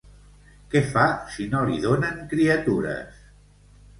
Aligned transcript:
Què 0.71 0.79
fa 0.93 1.03
si 1.33 1.43
no 1.51 1.61
li 1.67 1.77
donen 1.85 2.17
criatures? 2.31 3.23